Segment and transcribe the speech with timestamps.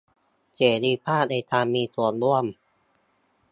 [0.55, 2.45] เสรีภาพในการมีส่วนร่วม